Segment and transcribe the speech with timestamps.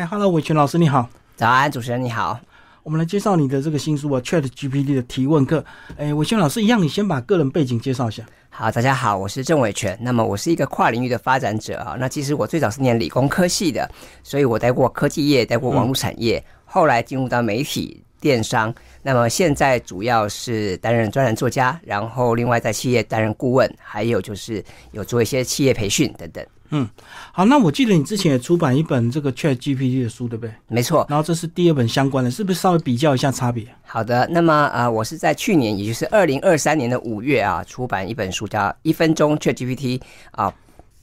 [0.00, 1.06] 嗨，Hello，伟权老师你好。
[1.36, 2.40] 早安，主持人你好。
[2.82, 5.62] 我们来介绍你的这个新书啊，Chat GPT 的提问课。
[5.98, 8.24] 哎，伟权老师一样，你先把个人背景介绍一下。
[8.48, 9.98] 好，大家好，我是郑伟权。
[10.00, 11.96] 那么我是一个跨领域的发展者啊。
[12.00, 13.86] 那其实我最早是念理工科系的，
[14.22, 18.74] 所以我待过科技业，待过网络产业，后来进入到媒体电商。
[19.02, 26.42] 那么现在主要是担任专栏作家，然后另外在企业担任顾问，还有就是有做一些企业培训等等。
[26.70, 26.88] 嗯，
[27.32, 30.54] 好，那我记得你之前也出版一本这个 Chat GPT 的书，对不对？
[30.68, 31.04] 没错。
[31.08, 33.66] 然后这是第二本相关的，是不是稍微比较一下差别？
[33.82, 39.98] 好的，那么呃，我是在去年，也就是二零二三年的五月啊，出版一本书，叫《一分钟 Chat GPT》
[40.30, 40.52] 啊，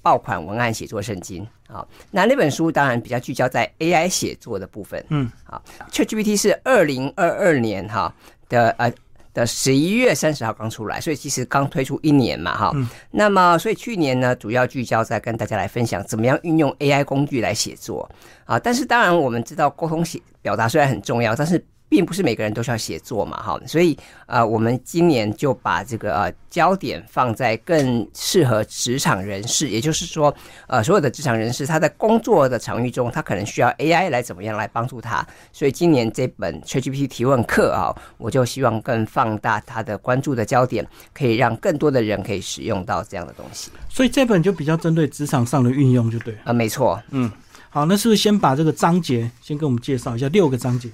[0.01, 1.87] 爆款文案写作圣经好。
[2.11, 5.03] 那那本书当然比较聚焦在 AI 写作的部分。
[5.09, 8.13] 嗯，好，Chat GPT 是二零二二年哈
[8.49, 8.91] 的呃。
[9.37, 12.73] 的十一月三十号刚出来，所以其实刚推出一年嘛，哈。
[13.11, 18.09] 那么，所以去年呢，主要聚焦在跟大家来分享怎么样运用 AI 工具来写作
[18.45, 18.57] 啊。
[18.57, 21.63] 但是，当然我们知道沟通写表达虽然很重要，但是。
[21.89, 30.33] 并不是每个人都需要写作嘛，哈，所以呃，我们今年就把这个呃焦点放在更适合职场人士，也就是说，
[30.67, 43.71] 呃，所有的职场人士他在工作的场域中，他可能需要 AI 来怎么样来帮助他，所以今年这本 ChatGPT 提问课啊，我就希望更放大他的关注的焦点，可以让更多的人可以使用到这样的东西。
[43.89, 47.31] 所以这本就比较针对职场上的运用，就对啊，没错，嗯，
[47.69, 50.89] 好，那是不是先把这个章节先跟我们介绍一下六个章节？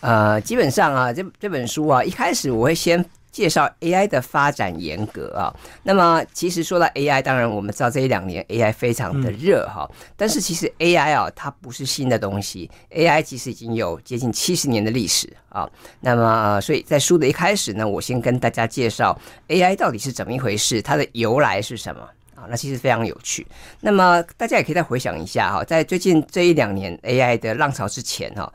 [0.00, 5.52] 呃，基本上啊，这这本书啊，一开始我会先介绍 AI 的发展严格啊。
[5.82, 9.90] 那么，其实说到 AI，当然我们知道这一两年 AI 非常的热哈。
[10.16, 15.68] 但是其实 AI 啊，它不是新的东西，AI 其实已经有接近七十年的历史啊。
[16.00, 22.00] 那么，所以在书的一开始呢，我先跟大家介绍 AI 到底是怎么一回事，它的由来是什么
[22.34, 22.44] 啊？
[22.48, 23.46] 那其实非常有趣。
[23.80, 28.50] 那么大家也可以再回想一下哈，在最近这一两年 AI 的浪潮之前哈。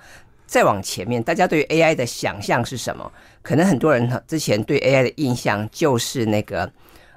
[0.52, 3.10] 再往前面，大家对于 AI 的想象是什么？
[3.42, 6.70] 可能很多人之前对 AI 的印象就是那个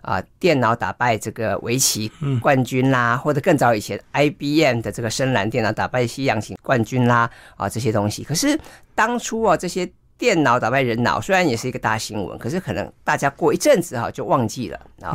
[0.03, 2.09] 啊，电脑打败这个围棋
[2.41, 8.22] 冠军啦，或者更早以前 IBM 的这个深蓝电脑打败西洋棋冠军啦啊这些东西。
[8.22, 8.56] 可是
[8.94, 15.12] 当初啊，这些电脑打败人脑虽然也是一个大新闻，可是可能大家过一阵子哈就忘记了啊。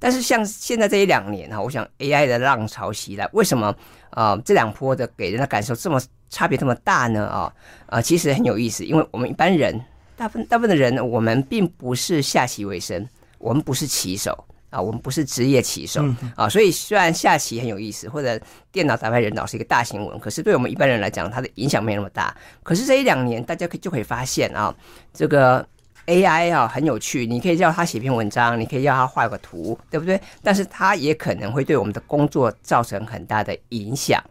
[0.00, 3.72] 但是像现在这一两年哈，我想 AI 的浪潮袭来，为什么
[4.10, 6.00] 啊这两波的给人的感受这么？
[6.30, 7.26] 差别这么大呢？
[7.26, 7.52] 啊
[7.86, 9.78] 啊，其实很有意思，因为我们一般人，
[10.16, 13.06] 大部分大部分的人，我们并不是下棋为生，
[13.38, 16.04] 我们不是棋手啊，我们不是职业棋手
[16.36, 18.40] 啊，所以虽然下棋很有意思，或者
[18.70, 22.34] 电脑打败人脑是一个大新闻，可是对我们一般人来讲，它的影响没那么大。
[22.62, 24.72] 可是这一两年，大家可就可以发现啊，
[25.12, 25.66] 这个
[26.06, 30.20] AI 啊很有趣，你可以叫他写篇文章，你可以要他画个图，对不对？
[30.42, 34.22] 但是它也可能会对我们的工作造成很大的影响。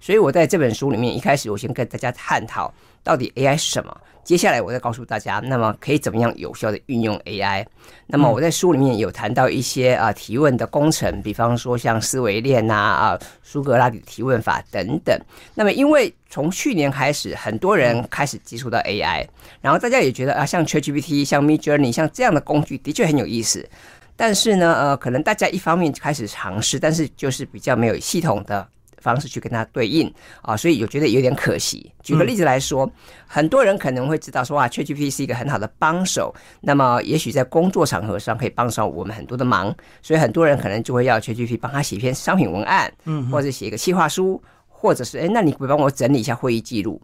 [0.00, 2.72] 所以我在这本书里面一开始，我先跟大家探讨
[3.04, 3.96] 到底 AI 是什么。
[4.22, 7.66] 接下来我再告诉大家，那么可以怎么样有效的运用 AI。
[8.06, 15.18] 那么我在书里面有谈到一些啊提问的工程，比方说像思维链呐啊苏格拉底提问法等等。
[15.54, 19.26] 那么因为从去年开始，很多人开始接触到 AI，
[19.60, 23.68] 然后大家也觉得啊，像 ChatGPT、像 Midjourney 像这样的工具的确很有意思。
[24.16, 28.68] 但是呢，呃，可能大家一方面开始尝试，但是就是比较没有系统的。
[29.00, 30.12] 方式去跟它对应
[30.42, 31.90] 啊，所以我觉得有点可惜。
[32.02, 32.90] 举个例子来说，
[33.26, 47.00] 很多人可能会知道说啊，ChatGPT 是一个很好的帮手，那么也许在工作场合上可以帮上我们很多的忙，所以很多人可能就会要 ChatGPT 帮他写一篇商品文案，嗯，或者写一个企划书，或者是哎，那你帮我整理一下会议记录。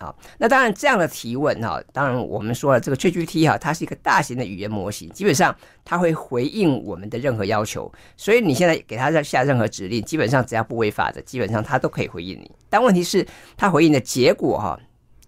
[0.00, 12.50] 好，那当然这样的提问哈，当然我们说了这个 ChatGPT 哈，它是一个大型的语言模型，基本上它会回应我们的任何要求，所以你现在给它下任何指令，基本上只要不违法的，基本上它都可以回应你。
[12.70, 13.26] 但问题是，
[13.58, 14.80] 它回应的结果哈，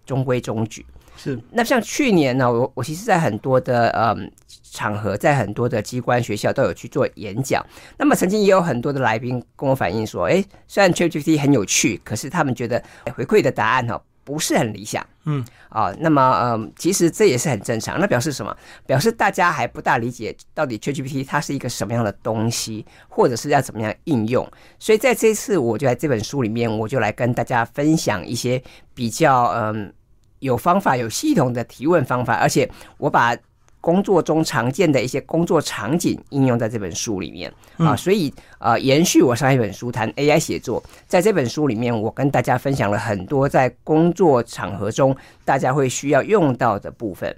[0.07, 0.83] 中规中矩。
[1.15, 1.39] 是。
[1.51, 4.31] 那像去年呢，我我其实在很多的嗯
[4.71, 7.63] 场合，在很多的机关学校都有去做演讲，
[7.95, 12.83] 那么曾经也有很多的来宾跟我反映说，哎，虽然 ChatGPT 很有趣，可是他们觉得
[13.15, 14.01] 回馈的答案哈。
[14.23, 17.99] 不是很理想，嗯，啊，那么，嗯，其实这也是很正常。
[17.99, 18.55] 那表示什么？
[18.85, 24.49] 表示大家还不大理解到底 ChatGPT 它是一个什么样的东西，或者是要怎么样应用。
[24.79, 29.93] 所以在这次，我就在这本书里面，我就来跟大家分享一些比较，嗯，
[30.39, 33.35] 有方法、有系统的提问方法，而且我把。
[33.83, 45.13] 工作中常见的一些工作场景应用在这本书里面啊，所以呃，延续我上一本书谈 AI 写作，在这本书里面，我跟大家分享了很多在工作场合中
[45.43, 47.35] 大家会需要用到的部分。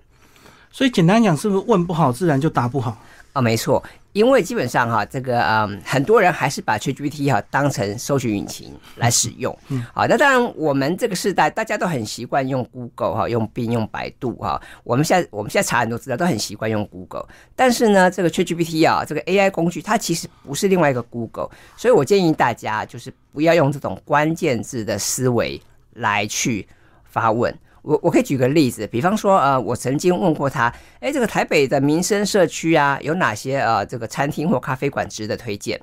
[0.70, 2.96] 所以简单讲，是不是问不好，自然就答不好
[3.34, 3.42] 啊？
[3.42, 3.84] 没错，
[4.16, 9.54] 因为基本上哈，这个嗯，很多人还是把 ChatGPT 哈当成搜寻引擎来使用。
[9.68, 14.62] 嗯，好，那当然我们这个时代大家都很习惯用 Google 哈，用 Bing 用百度哈。
[14.86, 17.28] 我们现在我们现在查很多资料都很习惯用 Google，
[17.58, 25.62] 但是呢，这个 ChatGPT 啊，这个 AI 工具它其实不是另外一个 Google，所以我建议大家就是不要用这种关键字的思维
[25.96, 26.66] 来去
[27.04, 27.54] 发问。
[27.86, 35.80] 我我可以举个例子，比方说，呃，我曾经问过他，哎，这个台北的民生社区啊，有哪些呃这个餐厅或咖啡馆值得推荐？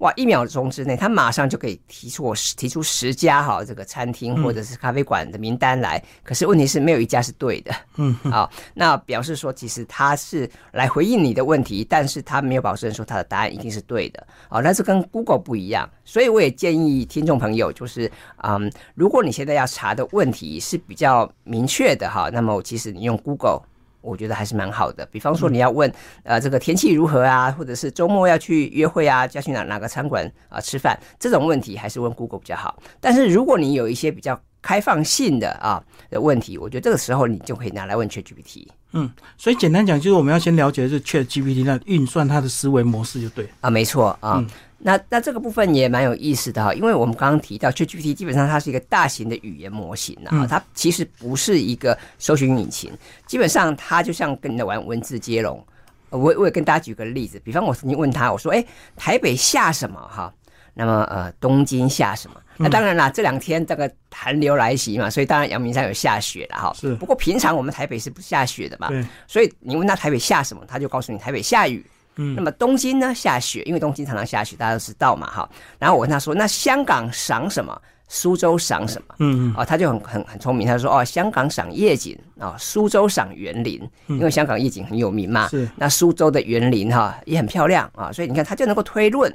[0.00, 0.12] 哇！
[0.16, 6.02] 一秒钟之内，他马上就可以提出我提出十家哈这个餐厅或者是咖啡馆的名单来。
[6.22, 7.72] 可是问题是没有一家是对的。
[7.96, 14.26] 嗯，好，那表示说其实他是来回应你的问题，但是他没有保证说他的答案一定是对的。
[14.48, 15.88] 哦，那是跟 Google 不一样。
[16.04, 18.10] 所以我也建议听众朋友，就是
[18.42, 23.62] 嗯，如果你现在要查的问题是比较明确的哈，那么其实你用 Google。
[24.00, 25.06] 我觉得还是蛮好的。
[25.06, 25.92] 比方说，你要问
[26.22, 32.80] 呃这个天气如何啊，或者是周末要去约会啊，要去哪哪个餐馆啊吃饭，这种问题还是问 Google 比较好。
[33.00, 38.66] 但是如果你有一些比较开放性的啊的问题，我觉得这个时候你就可以拿来问 ChatGPT。
[38.92, 39.08] 嗯，
[39.38, 44.44] 所以简单讲，就是我们要先了解是 ChatGPT 那运算它的思维模式就对啊，没错啊。
[44.82, 52.90] 那那这个部分也蛮有意思的哈，因为我们刚刚提到 ChatGPT 基本上它是一个大型的语言模型啊，它其实不是一个搜寻引擎，
[53.26, 55.62] 基本上它就像跟你的玩文字接龙。
[56.08, 58.64] 我我也跟大家举个例子，比方我曾经问他，我说：“哎，
[58.96, 60.00] 台北下什么？
[60.10, 60.32] 哈，
[60.74, 62.40] 那么呃，东京下什么？
[62.56, 66.72] 那当然啦，这两天这个寒流来袭嘛，所以当然阳明山有下雪了哈。
[66.74, 68.88] 是，不过平常我们台北是不下雪的嘛，
[69.28, 71.86] 所以你问他台北下什么，他就告诉你台北下雨。
[72.20, 75.48] 嗯，那么东京呢下雪，因为东京常常下雪，大家都知道嘛，哈。
[75.78, 77.80] 然后我问他说，那香港赏什么？
[78.12, 79.14] 苏州赏什么？
[79.20, 85.48] 嗯嗯，哦，他就很很很聪明，他说，哦，香港赏夜景啊，苏州赏园林，因为香港夜景很有名嘛。
[85.48, 89.32] 是，那苏州的园林哈也很漂亮啊，所以你看他就能够推论，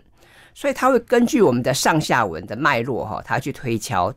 [0.53, 4.13] 所以他会根据我们的上下文的脉络哈，他去推敲。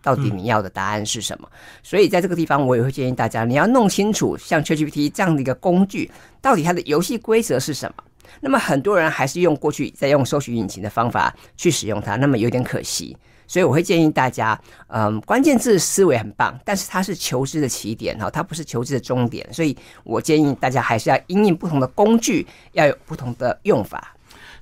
[0.00, 1.48] 到底你要的答案是什么？
[1.82, 6.10] 所以在这个地方，我也会建议大家，你要弄清楚像 ChatGPT 这样的一个工具，
[6.40, 8.04] 到底它的游戏规则是什么。
[8.40, 13.16] 那么很多人还是用过去在用搜寻引擎的方法去使用它，那么有点可惜。
[13.46, 19.50] 所以我会建议大家，嗯，关键字思维很棒，但是它是求知的起点哈，它不是求知的终点。
[19.52, 24.14] 所以我建议大家还是要因应不同的工具，要有不同的用法。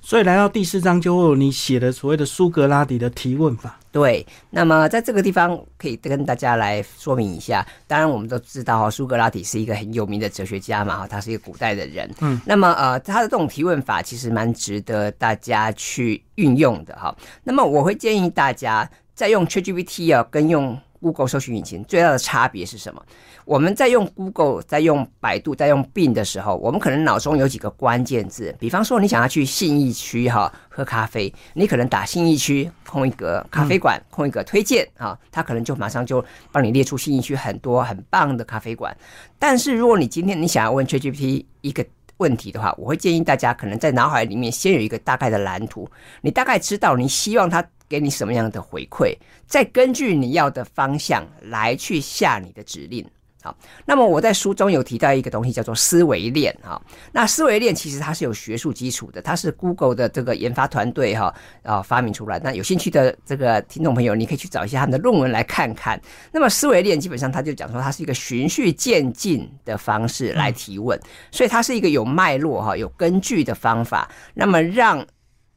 [0.07, 3.77] 所以来到第四章，就会有你写的所谓的苏格拉底的提问法。
[3.91, 7.67] 对，那么在这个地方可以跟大家来说明一下。
[7.87, 12.09] 当然，我们都知道哈，苏格拉底是一个很有名的哲学家嘛，哈，他是一个古代的人。
[12.21, 17.13] 嗯，那么呃，他的这种提问法其实蛮值得大家去运用的哈。
[17.43, 23.01] 那么我会建议大家在用 ChatGPT 啊，跟用 Google 搜寻引擎最大的差别是什么？
[23.45, 38.95] 我们在用 Google、在用百度、在用 Bing 的时候，我们可能脑中有几个关键字，比方说你想要去信义区哈喝咖啡，你可能打信义区空一格咖啡馆空一格推荐啊，它可能就马上就帮你列出信义区很多很棒的咖啡馆。
[39.39, 41.85] 但是如果你今天你想要问 ChatGPT 一个
[42.17, 45.89] 问题的话，我会建议大家可能在脑海里面先有一个大概的蓝图，
[46.21, 49.15] 你大概知道你希望他给你什么样的回馈，
[49.45, 53.05] 再根据你要的方向来去下你的指令。
[53.43, 53.55] 好，
[53.85, 56.81] 那么我在书中有提到一个东西叫做思维链哈。
[57.11, 62.39] 那思维链其实它是有学术基础的，它是 Google 的这个研发团队哈啊发明出来。
[62.39, 66.01] 那有兴趣的这个听众朋友，你可以去找一下他们的论文来看看。
[66.31, 70.99] 那么思维链基本上它就讲说，它是一个循序渐进的方式来提问，
[71.31, 74.09] 所以它是一个有脉络哈、有根据的方法。
[74.33, 75.05] 那么让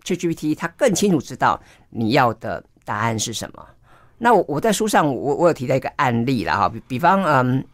[0.04, 3.66] ChatGPT 它更清楚知道你要的答案是什么。
[4.22, 7.64] 那我我在书上我我有提到一个案例了哈，比比方嗯，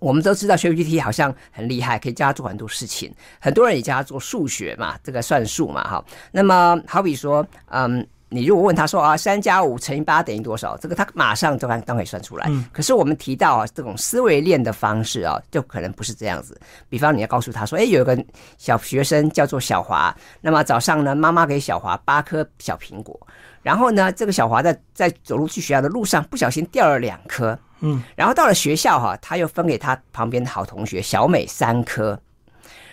[0.00, 6.04] 我们都知道 ChatGPT 好像很厉害，可以教他做很多事情，很多人也教他做数学嘛，这个算术嘛哈。
[6.32, 10.78] 那么好比说嗯，你如果问他说啊，三加五乘以八等于多少？
[10.78, 12.50] 这个他马上就当可以算出来。
[12.72, 16.58] 可是我们提到啊，这种思维链的方式啊，就可能不是这样子。
[16.88, 18.24] 比方你要告诉他说，哎，有一个
[18.56, 23.14] 小学生叫做小华，那么早上呢，妈妈给小华八颗小苹果。
[23.64, 32.20] 然后呢，这个小华在在走路去学校的路上不小心掉了两颗，嗯，然后到了学校哈，他又分给他旁边的好同学小美三颗，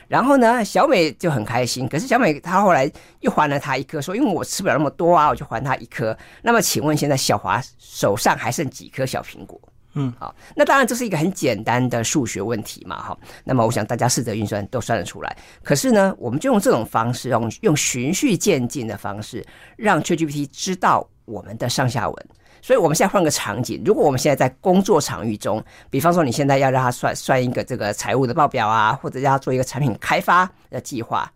[0.07, 6.17] 然后呢，小美就很开心，可是小美她后来又还了他一颗，说因为我吃不了那么多啊，我就还他一颗。
[6.41, 9.59] 那么请问现在小华手上还剩几颗小苹果？
[9.93, 13.17] 嗯，好，那当然这是一个很简单的数学问题嘛，哈。
[13.43, 15.35] 那么我想大家试着运算都算得出来。
[15.63, 19.45] 可是呢，我们就用这种方式，用用循序渐进的方式，
[19.75, 22.27] 让 ChatGPT 知道我们的上下文。
[22.61, 31.27] 所以我们现在换个场景，如果我们现在在工作场域中，比方说你现在要让他算算一个这个财务的报表啊，或者要做一个产品开发的计划，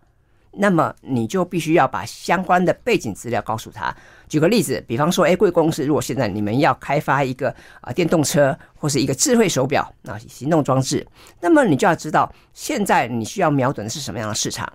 [0.55, 3.95] 那么你就必须要把相关的背景资料告诉他。
[4.27, 11.05] 举个例子，比方说，哎，贵公司如果现在你们要开发一个啊电动车或是一个智慧手表啊行动装置，
[11.39, 14.71] 那么你就要知道现在你需要瞄准的是什么样的市场。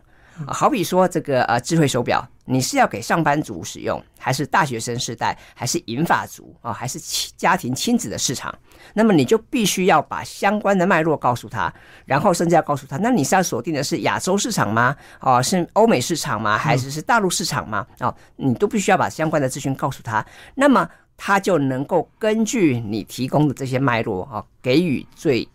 [0.47, 6.99] 好比说这个呃智慧手表，你是要给上班族使用，还是大学生时代，还是银发族啊，还是
[7.37, 8.55] 家庭亲子的市场？
[8.95, 11.73] 那么你就必须要把相关的脉络告诉他，
[12.05, 14.97] 然后甚至要告诉他，那你是要锁定的是亚洲市场吗？
[15.21, 16.57] 哦，是欧美市场吗？
[16.57, 17.87] 还是是大陆市场吗？
[18.01, 25.47] 哦，你都必须要把相关的资讯告诉他，那么他就能够根据你提供的这些脉络啊，给予最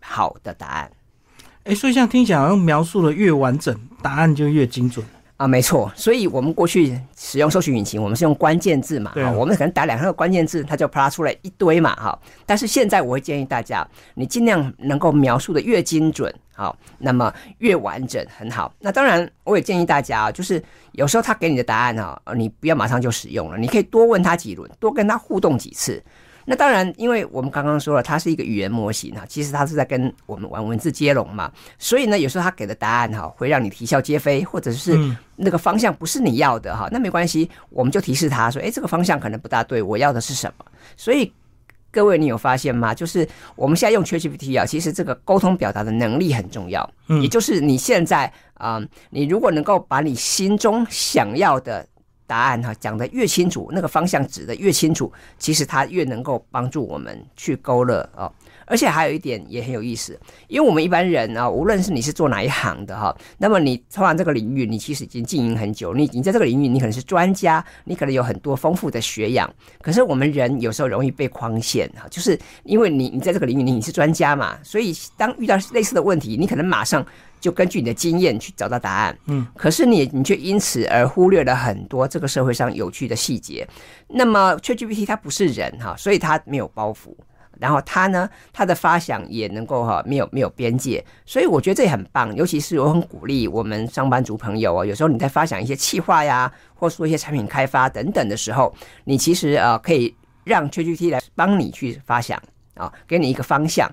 [0.00, 0.90] 好的答案。
[1.64, 5.04] 哎，所以像听起来好像描述的越完整，答案就越精准
[5.38, 5.90] 啊，没错。
[5.96, 12.18] 所以我们过去使用搜索引擎，我们是用关键字嘛，啊，我们可能打两三个关键字，它就啪出来一堆嘛，哈。
[12.44, 18.70] 但是现在我会建议大家，你尽量能够描述的越精准，好，那么越完整，很好。
[18.78, 26.02] 那当然，我也建议大家啊，就是有时候他给你的答案啊，你不要马上就使用了，你可以多问他几轮，多跟他互动几次。
[26.46, 34.98] 那当然，因为我们刚刚说了，它是一个语言模型哈，其实它是在跟我们玩文字接龙嘛，所以呢，有时候它给的答案哈，会让你啼笑皆非，或者是
[35.36, 40.64] 那个方向不是你要的哈，那没关系，我们就提示他说，哎，这个方向可能不大对，我要的是什么？
[40.96, 41.32] 所以
[41.90, 42.94] 各位，你有发现吗？
[42.94, 46.88] 就是我们现在用 ChatGPT 啊，其实这个沟通表达的能力很重要，
[47.22, 51.86] 也就是你现在啊，你如果能够把你心中想要的。
[52.34, 58.30] 答案哈讲的越清楚，那个方向指的越清楚，其实它越能够帮助我们去勾勒哦。
[58.66, 69.48] 而且还有一点也很有意思，因为我们一般人啊，无论是你是做哪一行的哈，那么你通常这个领域，你其实已经经营很久，你你在这个领域，你可能是专家，你可能有很多丰富的学养。
[69.80, 77.06] 可是我们人有时候容易被框限哈，就是因为你你在这个领域你你是专家嘛，所以当遇到类似的问题，你可能马上。
[77.44, 83.68] 就根据你的经验去找到答案，嗯，可是你你却因此而忽略了很多这个社会上有趣的细节。
[84.08, 87.14] 那么 ChatGPT 它不是人哈，所以它没有包袱，
[87.58, 92.34] 然后它呢，它的发想也能够哈没有没有边界，所以我觉得这也很棒。
[92.34, 98.74] 尤其是我很鼓励我们上班族朋友啊，有时候你在发想一些企划呀，或说一些产品开发等等的时候，
[99.04, 103.86] 你其实呃可以让 ChatGPT 来帮你去发想啊，给你一个方向。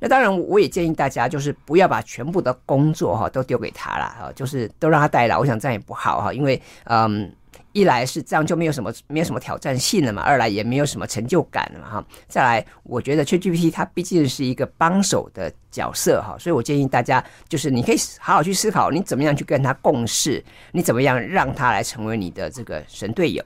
[0.00, 5.38] 那当然，我也建议大家就是不要把全部的工作哈都丢给他了哈，就是都让他代劳。
[5.40, 7.32] 我想这样也不好哈，因为嗯，
[7.72, 12.04] 一来是这样就没有什么没有什么挑战性了嘛，二来也没有什么成就感了嘛哈。
[12.28, 23.42] 再来，我觉得 ChatGPT 它毕竟是一个帮手的角色哈，所以我建议大家就是你可以好好去思考，你怎么样去跟他共事，你怎么样让他来成为你的这个神队友。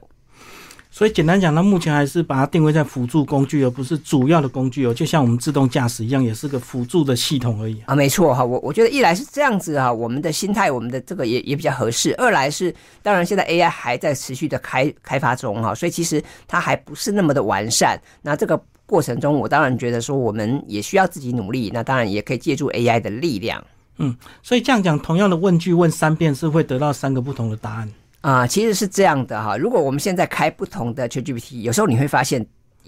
[0.91, 4.93] 所以简单讲，它目前还是把它定位在辅助工具，而不是主要的工具哦。
[4.93, 7.93] 就像我们自动驾驶一样，也是个辅助的系统而已啊。
[7.95, 18.01] 没错哈，我我觉得一来是这样子哈，我们的心态，我们的这个也也比较合适；二来是，当然现在 AI 还在持续的开开发中哈，所以其实它还不是那么的完善。
[18.23, 21.69] 那这个过程中，我当然觉得说，我们也需要自己努力。
[21.71, 23.63] 那当然也可以借助 AI 的力量。
[23.99, 27.87] 嗯，所以这样讲，同样的问句问三遍，是会得到三个不同的答案。
[28.21, 29.55] 啊，其实是这样的哈。
[29.55, 32.45] 如果我们现在开不同的 ChatGPT，有时候你会发现，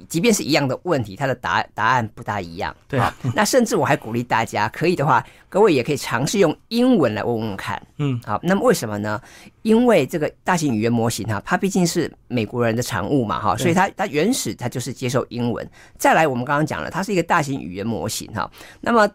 [0.09, 2.75] 即便是一样的问题，它的答答案不大一样。
[2.87, 3.15] 对啊。
[3.33, 7.81] 那甚至我还鼓励大家，可以的话，各位也可以尝试用英文来问问看。
[7.97, 8.19] 嗯。
[8.25, 9.21] 好，那么为什么呢？
[9.61, 15.65] 因为这个大型语言模型哈，它毕竟是美国人的产物嘛哈，所以它它原始它就是接受英文。
[15.97, 18.51] 再来，我们刚刚讲了，它是一个大型语言模型哈。
[18.81, 19.09] 那么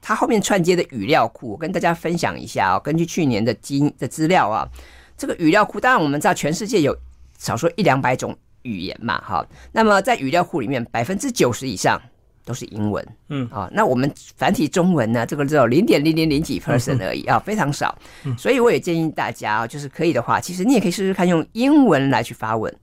[0.00, 2.80] 它后面串接的语料库，我跟大家分享一下啊。
[2.80, 4.66] 根据去年的基的资料啊。
[5.20, 6.96] 这个语料库，当然我们知道全世界有
[7.36, 9.46] 少说一两百种语言嘛，哈。
[9.70, 12.00] 那么在语料库里面，百分之九十以上
[12.42, 17.94] 都是英文，嗯，啊，那我们繁体中文呢，这个只有零点零零零几 percent 而已啊，非常少。
[18.38, 22.74] 所以我也建议大家啊，就是可以的话，其实你也可以试试看用英文来去发问。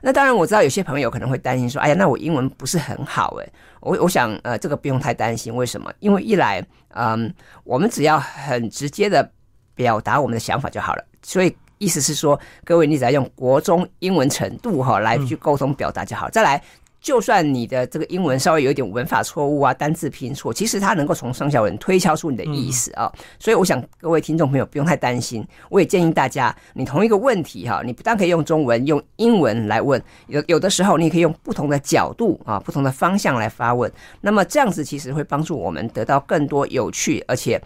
[0.00, 3.48] 那当然我知道有些朋友可能会担心说，哎呀，那我英文不是很好哎。
[3.80, 5.92] 我我想呃，这个不用太担心，为什么？
[6.00, 7.30] 因为一来，嗯，
[7.62, 9.30] 我们只要很直接的
[9.74, 11.04] 表达我们的想法就好了。
[11.22, 16.28] 所以意思是说，各位你只要用国中英文程度哈来去沟通表达就好。
[16.30, 16.60] 再来，
[17.00, 23.08] 就算你的这个英文稍微有一点文法错误啊、单字拼错，其实它能够从上下文推敲出你的意思啊。
[23.38, 25.46] 所以我想各位听众朋友不用太担心。
[25.70, 33.90] 我也建议大家，你同一个问题哈，你不但可以用中文、用英文来问，有有的时候你也可以用不同的角度啊、不同的方向来发问。
[34.20, 37.62] 那么这样子其实会帮助我们得到更多有趣而且。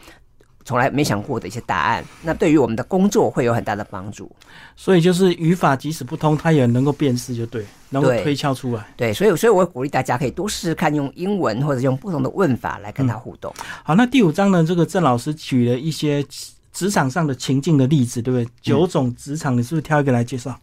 [0.64, 4.30] 从来没想过的一些答案，那对于我们的工作会有很大的帮助。
[4.76, 8.86] 所以就是语法即使不通，它也能够辨识，就对，能够推敲出来。
[8.96, 13.52] 对，所以所以我会鼓励大家可以多试试看用英文或者用不同的问法来跟他互动。
[13.82, 16.24] 好，那第五章呢，这个郑老师举了一些
[16.72, 18.48] 职场上的情境的例子，对不对？
[18.60, 20.50] 九种职场，你是不是挑一个来介绍？
[20.50, 20.58] 嗯，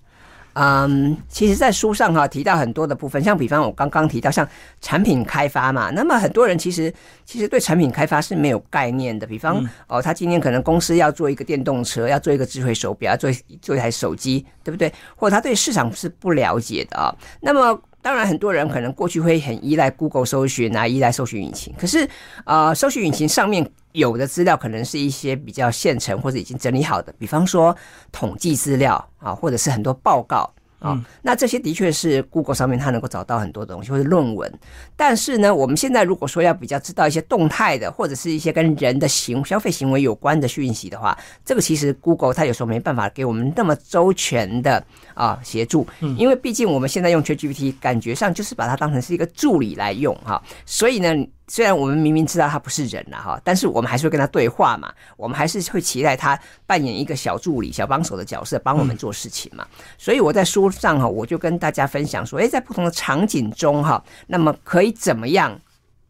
[1.27, 4.47] 其实，在书上哈提到很多的部分，像比方我刚刚提到像
[4.81, 9.25] 产品开发嘛，那么很多人其实其实对产品开发是没有概念的。
[9.25, 14.91] 比方哦，他今天可能公司要做一个电动车，要做一个智慧手表，要做做一台手机，对不对？
[15.15, 17.13] 或者他对市场是不了解的啊。
[17.39, 21.73] 那么当然，很多人可能过去会很依赖 Google 搜寻啊，依赖搜寻引擎。
[21.77, 22.07] 可是
[22.43, 27.75] 啊，搜寻引擎上面有的资料可能是一些比较现成或者已经整理好的，比方说
[28.11, 30.49] 统计资料啊，或者是很多报告。
[30.79, 34.51] 啊，那这些的确是 Google 上面它能够找到很多东西或者论文，
[34.95, 44.83] 但是呢，我们现在如果说要比较知道一些动态的或者是一些跟人的行消费行为有关的讯息的话，这个其实 Google 它有时候没办法给我们那么周全的
[45.13, 45.85] 啊协助，
[46.17, 51.13] 因为毕竟我们现在用 ChatGPT 感觉上就是把它当成是一个助理来用哈，所以呢。
[51.49, 54.93] 虽然我们明明知道他不是人了哈，但是我们还是会跟他对话嘛。
[55.17, 59.67] 我们还是会期待他扮演一个小助理、小帮手的角色，帮我们做事情嘛。
[59.97, 65.59] 所以我在书上哈，我就跟大家分享说，诶，在不同的场景中哈，那么可以怎么样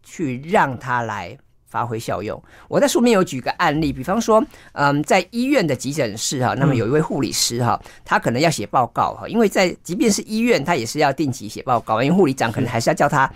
[0.03, 1.38] 去让他来
[1.69, 2.41] 发挥效用？
[2.67, 4.43] 我在书面有举个案例，比方说，
[4.74, 13.31] 嗯，在医院的急诊室哈，那么有一位护理师哈，他可能要写报告哈，因为在即便是医院，他也是要定期写报告，因为护理长可能还是要叫他。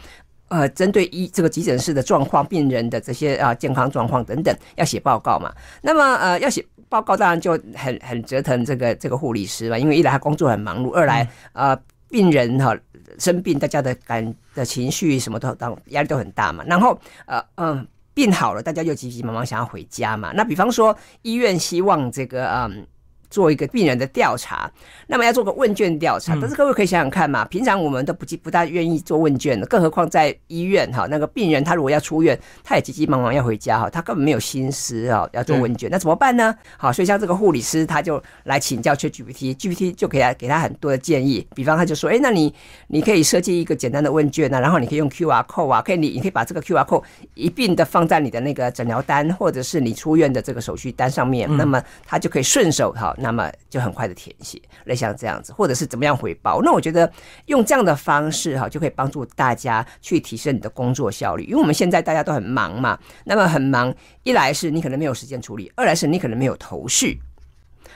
[0.49, 5.51] 呃，针对医这个急诊室的状况、病人的这些啊健康状况等等，要写报告嘛。
[5.81, 11.75] 那么呃，要写报告，当然就很很折腾这个这个护理师嘛，因为一来他工作很忙碌，二来呃
[12.09, 12.77] 病人哈
[13.17, 16.63] 生病，大家的感的情绪什么都当压力都很大嘛。
[16.67, 20.31] 然后呃嗯病好了，大家又急急忙忙想要回家嘛。
[20.35, 22.85] 那比方说医院希望这个嗯。
[23.33, 24.69] 做一个病人的调查，
[25.07, 26.37] 那么要做个问卷调查。
[26.39, 36.55] 但是各位可以想想看嘛，平常我们都不不大愿意做问卷的，更何况在医院哈，那个病人他如果要出院，他也急急忙忙要回家哈，他根本没有心思啊要做问卷，那怎么办呢？
[36.77, 41.47] 好，所以像这个护理师他就来请教 ChatGPT，GPT 就给他给他很多的建议。
[41.55, 42.53] 比方他就说，哎，那你
[42.85, 53.15] 你可以设计一个简单的问卷啊，然后你可以用 QR code 啊，可以你你可以把这个 QR code 一并的放在你的那个诊疗单或者是你出院的这个手续单上面，那么他就可以顺手哈。
[53.23, 56.61] 那么就很快的填写，类像这样子，或者是怎么样回报？
[56.61, 57.09] 那我觉得
[57.45, 61.45] 用这样的方式哈，就可以帮助大家去提升你的工作效率。
[61.45, 67.17] 因为我们现在大家都很忙嘛，那么很忙，一来是你可能没有时间处理，二来是你可能没有头绪。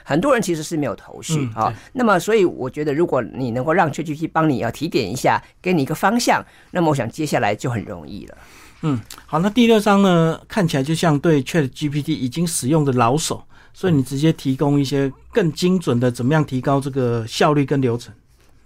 [0.02, 1.70] 很多人其实是没有头绪啊。
[1.92, 8.38] 那么，所以我觉得，如果你能够让 ChatGPT 帮你要提点一下，给你一个方向，那么我想接下来就很容易了。
[8.80, 13.44] 嗯，好，那第六章呢，看起来就像对 ChatGPT 已经使用的老手。
[13.78, 18.12] 所以你直接提供一些更精准的，怎么样提高这个效率跟流程？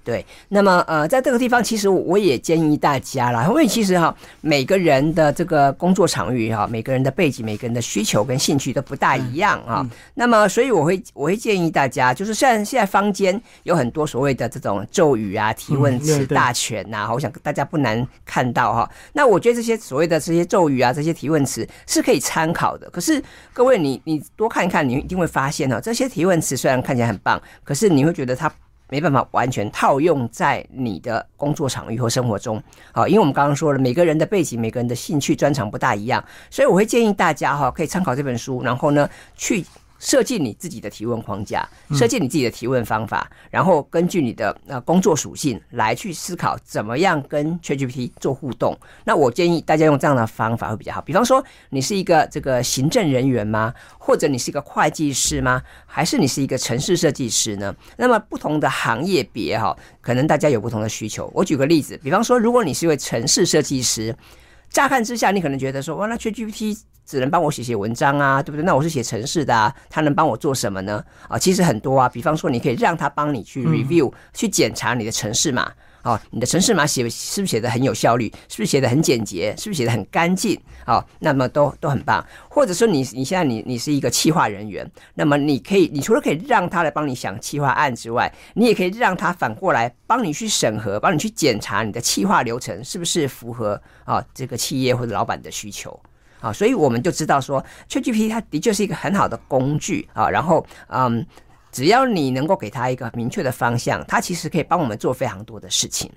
[0.05, 9.89] 对，那么呃，在这个地方，其实我也建议大家啦，因为其实哈，每个人的这个工作场域哈，每个人的背景、每个人的需求跟兴趣都不大一样啊。
[10.15, 18.91] 那么，所以我会我会建议大家，就是虽然现在坊间有很多所谓的这种咒语啊、提问词大全呐，我想大家不难看到哈。
[19.13, 22.91] 那我觉得这些所谓的这些咒语啊、这些提问词是可以参考的。
[22.91, 28.53] 可是各位，你你多看一看，你一定会发现哈，这些提问词虽然看起来很棒，可是你会觉得它。
[28.93, 39.65] 没办法完全套用在你的工作场域或生活中，好，因为我们刚刚说了，每个人的背景、每个人的兴趣专长不大一样，所以我会建议大家哈，可以参考这本书，然后呢去。
[40.03, 48.77] 设计你自己的提问框架，设计你自己的提问方法，然后根据你的呃工作属性来去思考怎么样跟 ChatGPT 做互动。
[49.05, 51.01] 那我建议大家用这样的方法会比较好。
[51.01, 53.73] 比方说，你是一个这个行政人员吗？
[53.97, 55.63] 或者你是一个会计师吗？
[55.87, 57.73] 还是你是一个城市设计师呢？
[57.97, 61.31] 那么不同的行业别哈，可能大家有不同的需求。
[61.33, 64.13] 我举个例子，比方说，如果你是一位城市设计师，
[64.69, 66.81] 乍看之下你可能觉得说，哇，那 ChatGPT。
[67.05, 68.65] 只能帮我写写文章啊，对不对？
[68.65, 71.05] 那我是写城市的啊，他能帮我做什么呢？
[71.29, 75.71] 啊，其实很多啊，比方说，你可以让他帮你去 review，去检查你的城市码，
[76.03, 78.33] 哦，你的城市码写是不是写的很有效率？
[78.49, 79.55] 是不是写的很简洁？
[79.57, 80.59] 是不是写的很干净？
[80.87, 82.25] 哦，那么都都很棒。
[82.49, 95.99] 或者说，你你现在你你是一个企划人员，那么你可以，你除了可以让他来帮你想企划案之外，你也可以让他反过来帮你去审核，帮你去检查你的企划流程是不是符合啊这个企业或者老板的需求。
[96.43, 100.29] 啊，所以我们就知道说，ChatGPT 它的确是一个很好的工具啊。
[100.29, 101.25] 然后，嗯，
[101.71, 106.11] 只要你能够给它一个明确的方向，它其实可以帮我们做非常多的事情。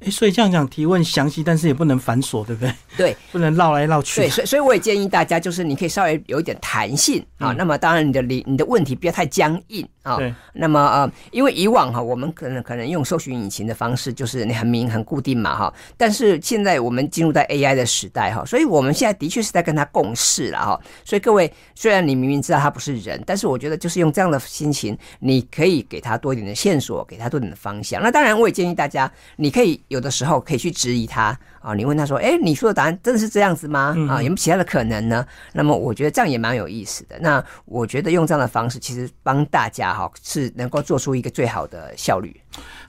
[0.00, 2.74] 哎，所以这样讲提问详细，但是也不能繁琐，对不对？
[2.96, 4.20] 对， 不能绕来绕去。
[4.20, 7.52] 对，所以所以我也建议大家，就是你可以稍微有一点弹性啊。
[7.52, 10.16] 那么当然，你的你你的问题不要太僵硬啊。
[10.16, 10.34] 对。
[10.52, 15.72] 那么呃，因为以往哈，我们可能可能用搜寻引擎的方式，就是你很明很固定嘛哈。
[15.96, 20.80] 但是现在我们进入到 AI 的时代哈，所以我们现在的确是在跟他共事了哈。
[21.04, 28.02] 所以各位，虽然你明明知道他不是人，但是我觉得就是用这样的心情，你可以给他多一点的线索，给他多点的方向。
[28.02, 31.74] 那当然，我也建议大家，你可以有的时候可以去质疑他啊。
[31.74, 33.96] 你问他说：“哎，你说的答案真的是这样子吗？
[34.08, 37.18] 啊，有没有其他的可能呢？”那么我觉得这样也蛮有意思的。
[37.20, 42.34] 那我觉得用这样的方式，其实帮大家哈是能够做出一个最好的效率。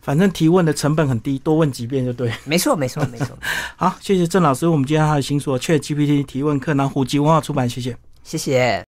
[0.01, 2.31] 反正提问的成本很低，多问几遍就对。
[2.43, 3.37] 没错，没错，没错。
[3.75, 4.67] 好，谢谢郑老师。
[4.67, 8.85] 我们今天他的新书《Chat GPT 提问课》，南湖基文化出版，谢谢，谢谢。